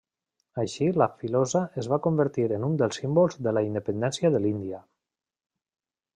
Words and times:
Així 0.61 0.85
la 1.01 1.07
filosa 1.19 1.61
es 1.81 1.89
va 1.91 1.99
convertir 2.07 2.47
en 2.57 2.65
un 2.69 2.79
dels 2.83 2.99
símbols 3.03 3.39
de 3.49 3.55
la 3.59 3.65
independència 3.69 4.33
de 4.37 4.43
l'Índia. 4.47 4.81